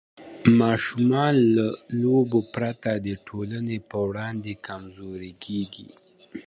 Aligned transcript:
ماشومان 0.61 1.33
له 1.55 1.67
لوبو 2.01 2.39
پرته 2.55 2.91
د 3.07 3.09
ټولنې 3.27 3.77
په 3.89 3.97
وړاندې 4.09 4.51
کمزوري 4.67 5.33
کېږي. 5.45 5.87